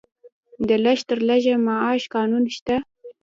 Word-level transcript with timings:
د 0.67 0.69
لږ 0.83 0.99
تر 1.09 1.19
لږه 1.27 1.55
معاش 1.67 2.03
قانون 2.15 2.43
شته؟ 2.55 2.75